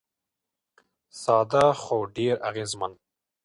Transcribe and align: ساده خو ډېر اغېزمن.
ساده 1.21 1.65
خو 1.81 1.97
ډېر 2.15 2.35
اغېزمن. 2.49 2.93